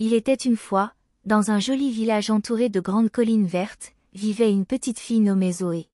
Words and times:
Il 0.00 0.12
était 0.12 0.34
une 0.34 0.56
fois, 0.56 0.92
dans 1.24 1.52
un 1.52 1.60
joli 1.60 1.92
village 1.92 2.28
entouré 2.28 2.68
de 2.68 2.80
grandes 2.80 3.10
collines 3.10 3.46
vertes, 3.46 3.94
vivait 4.12 4.50
une 4.50 4.66
petite 4.66 4.98
fille 4.98 5.20
nommée 5.20 5.52
Zoé. 5.52 5.88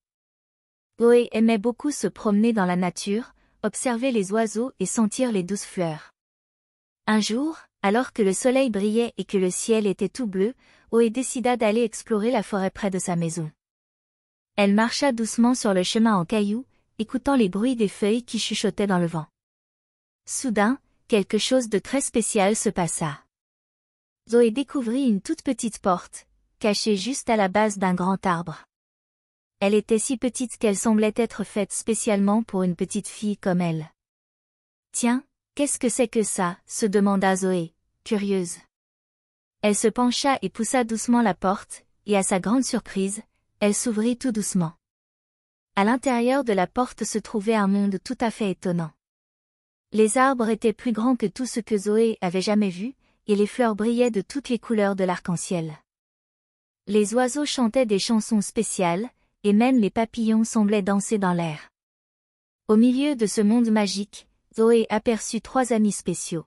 Zoé 0.98 1.28
aimait 1.32 1.58
beaucoup 1.58 1.90
se 1.90 2.06
promener 2.06 2.54
dans 2.54 2.64
la 2.64 2.76
nature, 2.76 3.34
observer 3.62 4.10
les 4.10 4.32
oiseaux 4.32 4.72
et 4.80 4.86
sentir 4.86 5.32
les 5.32 5.42
douces 5.42 5.66
fleurs. 5.66 6.12
Un 7.06 7.21
jour, 7.21 7.58
alors 7.82 8.14
que 8.14 8.22
le 8.22 8.32
soleil 8.32 8.71
brillait 8.71 9.12
et 9.18 9.24
que 9.24 9.36
le 9.36 9.50
ciel 9.50 9.86
était 9.86 10.09
tout 10.09 10.27
bleu, 10.27 10.55
Zoé 10.91 11.11
décida 11.11 11.59
d'aller 11.59 11.82
explorer 11.82 12.30
la 12.30 12.43
forêt 12.43 12.71
près 12.71 12.91
de 12.91 12.98
sa 12.98 13.17
maison. 13.17 13.51
Elle 14.57 14.75
marcha 14.75 15.12
doucement 15.12 15.55
sur 15.55 15.75
le 15.75 15.82
chemin 15.82 16.17
en 16.17 16.25
cailloux, 16.25 16.64
écoutant 16.98 17.37
les 17.37 17.51
bruits 17.51 17.77
des 17.77 17.89
feuilles 17.89 18.25
qui 18.25 18.39
chuchotaient 18.39 18.87
dans 18.87 18.98
le 18.98 19.07
vent. 19.07 19.27
Soudain, 20.27 20.79
quelque 21.07 21.39
chose 21.39 21.69
de 21.69 21.79
très 21.79 22.01
spécial 22.01 22.57
se 22.57 22.71
passa. 22.71 23.21
Zoé 24.30 24.52
découvrit 24.52 25.08
une 25.08 25.20
toute 25.20 25.42
petite 25.42 25.80
porte, 25.80 26.29
cachée 26.61 26.94
juste 26.96 27.29
à 27.30 27.36
la 27.36 27.48
base 27.48 27.79
d'un 27.79 27.94
grand 27.94 28.25
arbre. 28.25 28.64
Elle 29.58 29.75
était 29.75 29.98
si 29.98 30.16
petite 30.18 30.57
qu'elle 30.57 30.76
semblait 30.76 31.14
être 31.16 31.43
faite 31.43 31.72
spécialement 31.72 32.44
pour 32.44 32.62
une 32.62 32.77
petite 32.77 33.08
fille 33.08 33.36
comme 33.36 33.61
elle. 33.61 33.91
Tiens, 34.92 35.24
qu'est-ce 35.56 35.80
que 35.80 35.88
c'est 35.88 36.06
que 36.06 36.22
ça? 36.22 36.58
se 36.64 36.86
demanda 36.86 37.34
Zoé, 37.34 37.74
curieuse. 38.05 38.58
Elle 39.62 39.74
se 39.74 39.88
pencha 39.88 40.38
et 40.42 40.48
poussa 40.48 40.84
doucement 40.84 41.22
la 41.22 41.34
porte, 41.34 41.84
et 42.06 42.16
à 42.16 42.22
sa 42.22 42.38
grande 42.38 42.64
surprise, 42.64 43.22
elle 43.58 43.74
s'ouvrit 43.74 44.16
tout 44.16 44.30
doucement. 44.30 44.74
À 45.74 45.83
l'intérieur 45.83 46.44
de 46.44 46.52
la 46.52 46.69
porte 46.69 47.02
se 47.02 47.19
trouvait 47.19 47.56
un 47.56 47.66
monde 47.66 47.98
tout 48.05 48.19
à 48.20 48.30
fait 48.30 48.52
étonnant. 48.52 48.92
Les 49.91 50.19
arbres 50.19 50.50
étaient 50.50 50.72
plus 50.72 50.92
grands 50.92 51.16
que 51.16 51.27
tout 51.27 51.47
ce 51.47 51.58
que 51.58 51.77
Zoé 51.77 52.16
avait 52.20 52.41
jamais 52.41 52.70
vu, 52.70 52.94
et 53.30 53.36
les 53.36 53.47
fleurs 53.47 53.77
brillaient 53.77 54.11
de 54.11 54.22
toutes 54.22 54.48
les 54.48 54.58
couleurs 54.58 54.97
de 54.97 55.05
l'arc-en-ciel. 55.05 55.78
Les 56.88 57.14
oiseaux 57.14 57.47
chantaient 57.47 57.86
des 57.86 58.00
chansons 58.00 58.41
spéciales, 58.41 59.08
et 59.44 59.52
même 59.52 59.78
les 59.78 59.88
papillons 59.88 60.42
semblaient 60.42 60.82
danser 60.82 61.16
dans 61.16 61.32
l'air. 61.32 61.70
Au 62.66 62.77
milieu 62.77 63.14
de 63.14 63.27
ce 63.27 63.40
monde 63.40 63.70
magique, 63.70 64.27
Zoé 64.56 64.86
aperçut 64.90 65.40
trois 65.40 65.72
amis 65.72 65.92
spéciaux. 65.92 66.44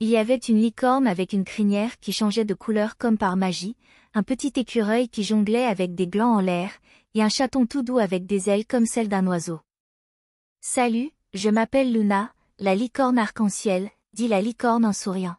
Il 0.00 0.08
y 0.08 0.18
avait 0.18 0.36
une 0.36 0.60
licorne 0.60 1.06
avec 1.06 1.32
une 1.32 1.44
crinière 1.44 1.98
qui 1.98 2.12
changeait 2.12 2.44
de 2.44 2.52
couleur 2.52 2.98
comme 2.98 3.16
par 3.16 3.38
magie, 3.38 3.76
un 4.12 4.22
petit 4.22 4.52
écureuil 4.56 5.08
qui 5.08 5.24
jonglait 5.24 5.64
avec 5.64 5.94
des 5.94 6.06
glands 6.06 6.34
en 6.34 6.40
l'air, 6.40 6.72
et 7.14 7.22
un 7.22 7.30
chaton 7.30 7.64
tout 7.64 7.82
doux 7.82 7.98
avec 7.98 8.26
des 8.26 8.50
ailes 8.50 8.66
comme 8.66 8.84
celles 8.84 9.08
d'un 9.08 9.26
oiseau. 9.26 9.60
Salut, 10.60 11.10
je 11.32 11.48
m'appelle 11.48 11.90
Luna, 11.90 12.34
la 12.58 12.74
licorne 12.74 13.18
arc-en-ciel, 13.18 13.90
dit 14.12 14.28
la 14.28 14.42
licorne 14.42 14.84
en 14.84 14.92
souriant. 14.92 15.36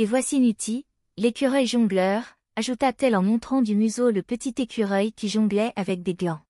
Et 0.00 0.06
voici 0.06 0.38
Nuti, 0.38 0.86
l'écureuil 1.16 1.66
jongleur, 1.66 2.38
ajouta-t-elle 2.54 3.16
en 3.16 3.22
montrant 3.24 3.62
du 3.62 3.74
museau 3.74 4.12
le 4.12 4.22
petit 4.22 4.54
écureuil 4.56 5.12
qui 5.12 5.28
jonglait 5.28 5.72
avec 5.74 6.04
des 6.04 6.14
glands. 6.14 6.40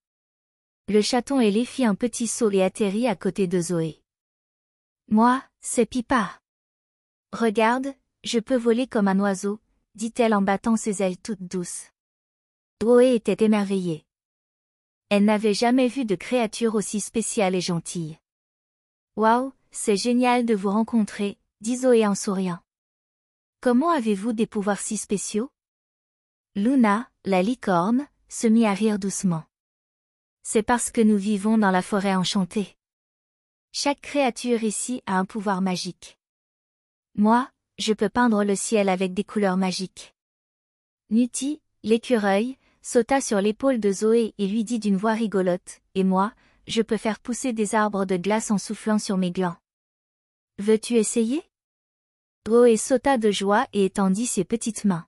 Le 0.86 1.00
chaton 1.00 1.40
ailé 1.40 1.64
fit 1.64 1.86
un 1.86 1.94
petit 1.94 2.26
saut 2.26 2.50
et 2.50 2.62
atterrit 2.62 3.08
à 3.08 3.16
côté 3.16 3.46
de 3.46 3.58
Zoé. 3.58 4.02
Moi, 5.10 5.42
c'est 5.62 5.86
Pipa. 5.86 6.42
Regarde, 7.32 7.94
je 8.22 8.38
peux 8.38 8.56
voler 8.56 8.86
comme 8.86 9.08
un 9.08 9.18
oiseau, 9.18 9.60
dit-elle 9.94 10.34
en 10.34 10.42
battant 10.42 10.76
ses 10.76 11.02
ailes 11.02 11.16
toutes 11.16 11.42
douces. 11.42 11.90
Zoé 12.82 13.14
était 13.14 13.42
émerveillée. 13.42 14.04
Elle 15.08 15.24
n'avait 15.24 15.54
jamais 15.54 15.88
vu 15.88 16.04
de 16.04 16.16
créature 16.16 16.74
aussi 16.74 17.00
spéciale 17.00 17.54
et 17.54 17.62
gentille. 17.62 18.18
Waouh, 19.16 19.54
c'est 19.70 19.96
génial 19.96 20.44
de 20.44 20.54
vous 20.54 20.70
rencontrer, 20.70 21.38
dit 21.62 21.78
Zoé 21.78 22.06
en 22.06 22.14
souriant. 22.14 22.58
Comment 23.60 23.90
avez-vous 23.90 24.32
des 24.32 24.46
pouvoirs 24.46 24.78
si 24.78 24.96
spéciaux? 24.96 25.50
Luna, 26.54 27.10
la 27.24 27.42
licorne, 27.42 28.06
se 28.28 28.46
mit 28.46 28.64
à 28.64 28.72
rire 28.72 29.00
doucement. 29.00 29.42
C'est 30.44 30.62
parce 30.62 30.92
que 30.92 31.00
nous 31.00 31.16
vivons 31.16 31.58
dans 31.58 31.72
la 31.72 31.82
forêt 31.82 32.14
enchantée. 32.14 32.76
Chaque 33.72 34.00
créature 34.00 34.62
ici 34.62 35.02
a 35.06 35.18
un 35.18 35.24
pouvoir 35.24 35.60
magique. 35.60 36.20
Moi, 37.16 37.50
je 37.78 37.92
peux 37.92 38.08
peindre 38.08 38.44
le 38.44 38.54
ciel 38.54 38.88
avec 38.88 39.12
des 39.12 39.24
couleurs 39.24 39.56
magiques. 39.56 40.14
Nuti, 41.10 41.60
l'écureuil, 41.82 42.56
sauta 42.80 43.20
sur 43.20 43.40
l'épaule 43.40 43.80
de 43.80 43.90
Zoé 43.90 44.34
et 44.38 44.46
lui 44.46 44.62
dit 44.62 44.78
d'une 44.78 44.96
voix 44.96 45.14
rigolote, 45.14 45.80
et 45.96 46.04
moi, 46.04 46.32
je 46.68 46.80
peux 46.80 46.96
faire 46.96 47.18
pousser 47.18 47.52
des 47.52 47.74
arbres 47.74 48.04
de 48.04 48.16
glace 48.16 48.52
en 48.52 48.58
soufflant 48.58 49.00
sur 49.00 49.16
mes 49.16 49.32
glands. 49.32 49.56
Veux-tu 50.58 50.94
essayer? 50.94 51.47
Zoé 52.48 52.78
sauta 52.78 53.18
de 53.18 53.30
joie 53.30 53.66
et 53.74 53.84
étendit 53.84 54.24
ses 54.24 54.42
petites 54.42 54.86
mains. 54.86 55.06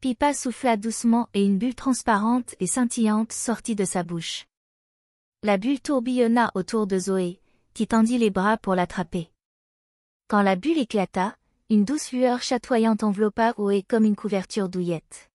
Pipa 0.00 0.34
souffla 0.34 0.76
doucement 0.76 1.28
et 1.34 1.44
une 1.44 1.56
bulle 1.56 1.76
transparente 1.76 2.56
et 2.58 2.66
scintillante 2.66 3.30
sortit 3.32 3.76
de 3.76 3.84
sa 3.84 4.02
bouche. 4.02 4.46
La 5.44 5.56
bulle 5.56 5.80
tourbillonna 5.80 6.50
autour 6.56 6.88
de 6.88 6.98
Zoé, 6.98 7.40
qui 7.74 7.86
tendit 7.86 8.18
les 8.18 8.30
bras 8.30 8.56
pour 8.56 8.74
l'attraper. 8.74 9.30
Quand 10.26 10.42
la 10.42 10.56
bulle 10.56 10.78
éclata, 10.78 11.36
une 11.70 11.84
douce 11.84 12.10
lueur 12.10 12.42
chatoyante 12.42 13.04
enveloppa 13.04 13.54
Zoé 13.56 13.84
comme 13.84 14.04
une 14.04 14.16
couverture 14.16 14.68
douillette. 14.68 15.30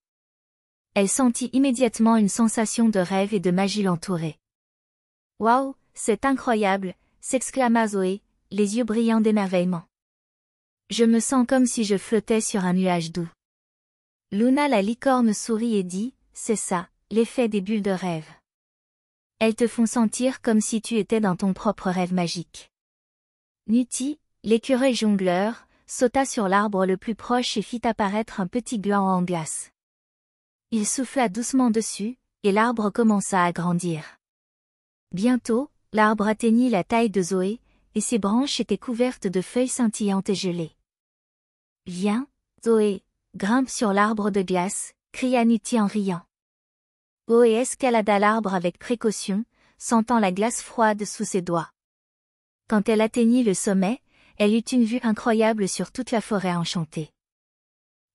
Elle 0.94 1.08
sentit 1.08 1.50
immédiatement 1.54 2.18
une 2.18 2.28
sensation 2.28 2.90
de 2.90 3.00
rêve 3.00 3.34
et 3.34 3.40
de 3.40 3.52
magie 3.52 3.84
l'entourer. 3.84 4.38
Waouh, 5.40 5.74
c'est 5.94 6.26
incroyable, 6.26 6.96
s'exclama 7.22 7.88
Zoé, 7.88 8.22
les 8.52 8.76
yeux 8.76 8.84
brillants 8.84 9.22
d'émerveillement. 9.22 9.86
Je 10.90 11.04
me 11.04 11.20
sens 11.20 11.46
comme 11.46 11.66
si 11.66 11.84
je 11.84 11.98
flottais 11.98 12.40
sur 12.40 12.64
un 12.64 12.72
nuage 12.72 13.12
doux. 13.12 13.28
Luna 14.32 14.70
la 14.70 14.82
licorne 14.82 15.34
sourit 15.34 15.76
et 15.76 15.84
dit, 15.84 16.14
c'est 16.32 16.56
ça, 16.56 16.88
l'effet 17.12 17.50
des 17.50 17.60
bulles 17.60 17.82
de 17.82 17.92
rêve. 17.92 18.30
Elles 19.40 19.56
te 19.56 19.68
font 19.68 19.86
sentir 19.86 20.42
comme 20.42 20.62
si 20.62 20.82
tu 20.82 20.96
étais 20.96 21.20
dans 21.20 21.36
ton 21.36 21.54
propre 21.54 21.90
rêve 21.90 22.14
magique. 22.14 22.72
Nuti, 23.68 24.18
l'écureuil 24.44 24.96
jongleur, 24.96 25.68
sauta 25.88 26.24
sur 26.24 26.48
l'arbre 26.48 26.86
le 26.86 26.96
plus 26.96 27.16
proche 27.16 27.58
et 27.58 27.62
fit 27.62 27.86
apparaître 27.86 28.40
un 28.40 28.48
petit 28.48 28.80
gland 28.80 29.06
en 29.06 29.22
glace. 29.22 29.72
Il 30.72 30.88
souffla 30.88 31.28
doucement 31.28 31.70
dessus, 31.70 32.18
et 32.44 32.54
l'arbre 32.54 32.92
commença 32.92 33.44
à 33.44 33.52
grandir. 33.52 34.18
Bientôt, 35.14 35.70
l'arbre 35.92 36.28
atteignit 36.28 36.70
la 36.70 36.86
taille 36.86 37.10
de 37.10 37.22
Zoé, 37.22 37.60
et 37.94 38.02
ses 38.02 38.20
branches 38.20 38.62
étaient 38.62 38.78
couvertes 38.78 39.28
de 39.28 39.42
feuilles 39.42 39.68
scintillantes 39.68 40.30
et 40.30 40.36
gelées. 40.36 40.77
Viens, 41.88 42.28
Zoé, 42.66 43.02
grimpe 43.38 43.70
sur 43.70 43.94
l'arbre 43.94 44.30
de 44.30 44.42
glace, 44.42 44.94
cria 45.14 45.46
Niti 45.46 45.80
en 45.80 45.88
riant. 45.88 46.22
Zoé 47.30 47.54
escalada 47.54 48.20
l'arbre 48.20 48.54
avec 48.54 48.78
précaution, 48.78 49.46
sentant 49.78 50.20
la 50.20 50.34
glace 50.34 50.62
froide 50.62 51.06
sous 51.06 51.24
ses 51.24 51.42
doigts. 51.42 51.72
Quand 52.68 52.90
elle 52.90 53.00
atteignit 53.00 53.46
le 53.46 53.54
sommet, 53.54 54.02
elle 54.36 54.54
eut 54.54 54.70
une 54.70 54.84
vue 54.84 55.00
incroyable 55.02 55.70
sur 55.70 55.94
toute 55.94 56.12
la 56.12 56.20
forêt 56.20 56.54
enchantée. 56.54 57.10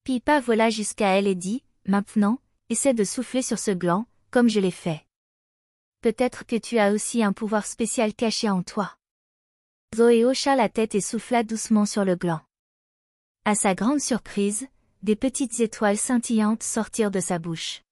Pipa 0.05 0.41
vola 0.41 0.69
jusqu'à 0.69 1.17
elle 1.17 1.27
et 1.27 1.35
dit, 1.35 1.65
Maintenant, 1.87 2.41
essaie 2.69 2.93
de 2.93 3.05
souffler 3.05 3.41
sur 3.41 3.59
ce 3.59 3.71
gland, 3.71 4.05
comme 4.31 4.51
je 4.51 4.61
l'ai 4.61 4.71
fait. 4.71 5.07
Peut-être 6.03 6.45
que 6.45 6.57
tu 6.57 6.79
as 6.79 6.93
aussi 6.93 7.25
un 7.25 7.33
pouvoir 7.33 7.65
spécial 7.65 8.13
caché 8.13 8.51
en 8.51 8.63
toi. 8.63 8.99
Zoé 9.97 10.27
hocha 10.27 10.57
la 10.57 10.69
tête 10.69 10.95
et 10.95 11.01
souffla 11.01 11.43
doucement 11.43 11.87
sur 11.87 12.05
le 12.05 12.17
gland. 12.17 12.43
À 13.45 13.57
sa 13.57 13.75
grande 13.75 13.99
surprise, 13.99 14.69
des 15.03 15.17
petites 15.17 15.59
étoiles 15.59 15.97
scintillantes 15.97 16.63
sortirent 16.63 17.11
de 17.11 17.19
sa 17.19 17.41
bouche. 17.41 17.83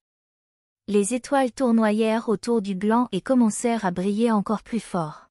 Les 0.87 1.13
étoiles 1.13 1.51
tournoyèrent 1.51 2.29
autour 2.29 2.61
du 2.61 2.73
gland 2.73 3.09
et 3.11 3.19
commencèrent 3.19 3.83
à 3.83 3.91
briller 3.91 4.31
encore 4.31 4.63
plus 4.63 4.79
fort. 4.79 5.27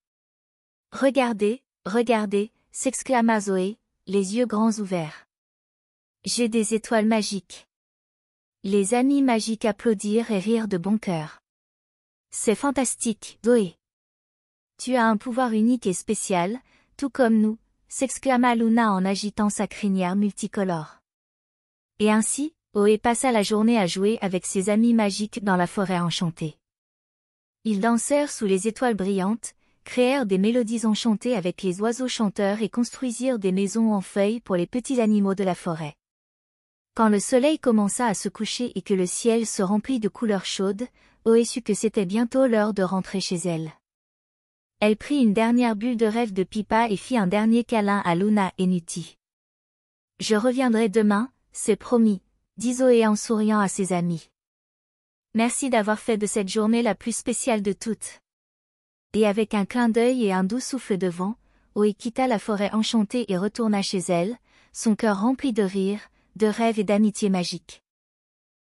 Regardez, 0.93 1.63
regardez, 1.87 2.53
s'exclama 2.71 3.41
Zoé, 3.41 3.79
les 4.07 4.37
yeux 4.37 4.45
grands 4.45 4.73
ouverts. 4.73 5.27
J'ai 6.27 6.51
des 6.51 6.75
étoiles 6.75 7.07
magiques. 7.07 7.67
Les 8.63 8.93
amis 8.93 9.23
magiques 9.23 9.65
applaudirent 9.65 10.31
et 10.31 10.39
rirent 10.39 10.69
de 10.69 10.77
bon 10.77 10.99
cœur. 10.99 11.41
C'est 12.31 12.55
fantastique, 12.55 13.39
Zoé. 13.43 13.75
Tu 14.77 14.97
as 14.97 15.07
un 15.07 15.17
pouvoir 15.17 15.53
unique 15.53 15.87
et 15.87 15.95
spécial, 15.95 16.61
tout 16.99 17.09
comme 17.09 17.41
nous, 17.41 17.57
s'exclama 17.93 18.55
Luna 18.55 18.93
en 18.93 19.05
agitant 19.05 19.51
sa 19.51 19.67
crinière 19.67 20.15
multicolore. 20.15 21.01
Et 21.99 22.09
ainsi, 22.09 22.55
Oé 22.73 22.99
passa 22.99 23.33
la 23.33 23.43
journée 23.43 23.79
à 23.79 23.89
jouer 23.89 24.17
avec 24.21 24.47
ses 24.47 24.71
amis 24.71 24.95
magiques 24.95 25.43
dans 25.43 25.57
la 25.57 25.67
forêt 25.67 25.99
enchantée. 25.99 26.57
Ils 27.65 27.81
dansèrent 27.81 28.31
sous 28.31 28.47
les 28.47 28.69
étoiles 28.69 28.95
brillantes, 28.95 29.55
créèrent 29.83 30.25
des 30.25 30.39
mélodies 30.39 30.87
enchantées 30.87 31.35
avec 31.35 31.63
les 31.63 31.81
oiseaux 31.81 32.07
chanteurs 32.07 32.63
et 32.63 32.69
construisirent 32.69 33.41
des 33.41 33.51
maisons 33.51 33.93
en 33.93 34.01
feuilles 34.01 34.41
pour 34.41 34.55
les 34.55 34.69
petits 34.69 35.01
animaux 35.01 35.35
de 35.35 35.43
la 35.43 35.57
forêt. 35.57 35.97
Quand 36.95 37.09
le 37.09 37.19
soleil 37.19 37.59
commença 37.59 38.07
à 38.07 38.15
se 38.15 38.29
coucher 38.29 38.71
et 38.79 38.83
que 38.83 38.95
le 38.95 39.07
ciel 39.07 39.47
se 39.47 39.65
remplit 39.65 39.99
de 39.99 40.09
couleurs 40.09 40.47
chaudes, 40.47 40.87
Oé 41.25 41.45
sut 41.45 41.63
que 41.63 41.75
c'était 41.75 42.07
bientôt 42.07 42.47
l'heure 42.47 42.73
de 42.73 42.85
rentrer 42.85 43.21
chez 43.21 43.37
elle. 43.37 43.73
Elle 44.81 44.97
prit 44.97 45.19
une 45.19 45.35
dernière 45.35 45.77
bulle 45.77 45.99
de 45.99 46.07
rêve 46.07 46.33
de 46.33 46.43
Pipa 46.43 46.89
et 46.89 46.97
fit 46.97 47.19
un 47.19 47.27
dernier 47.27 47.65
câlin 47.65 48.01
à 48.03 48.15
Luna 48.15 48.51
et 48.57 48.67
Nuti. 48.67 49.19
Je 50.21 50.35
reviendrai 50.35 50.89
demain, 50.89 51.31
c'est 51.53 51.77
promis, 51.77 52.23
dit 52.57 52.75
Zoé 52.75 53.07
en 53.07 53.15
souriant 53.15 53.61
à 53.61 53.69
ses 53.69 53.93
amis. 53.93 54.31
Merci 55.35 55.69
d'avoir 55.69 55.99
fait 55.99 56.17
de 56.17 56.25
cette 56.25 56.49
journée 56.49 56.81
la 56.81 56.95
plus 56.95 57.15
spéciale 57.15 57.61
de 57.61 57.75
toutes. 57.75 58.21
Et 59.13 59.27
avec 59.27 59.53
un 59.53 59.67
clin 59.67 59.91
d'œil 59.91 60.25
et 60.25 60.33
un 60.33 60.45
doux 60.45 60.61
souffle 60.61 60.97
de 60.97 61.09
vent, 61.09 61.37
Zoé 61.77 61.93
quitta 61.93 62.27
la 62.27 62.39
forêt 62.39 62.73
enchantée 62.73 63.31
et 63.31 63.37
retourna 63.37 63.83
chez 63.83 64.01
elle, 64.09 64.39
son 64.73 64.97
cœur 64.97 65.21
rempli 65.21 65.53
de 65.53 65.63
rire, 65.63 66.01
de 66.37 66.47
rêves 66.47 66.79
et 66.79 66.85
d'amitié 66.85 67.29
magique. 67.29 67.83